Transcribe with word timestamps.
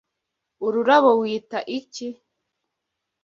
Ururabo 0.65 1.11
wita 1.21 1.57
iki? 1.77 2.07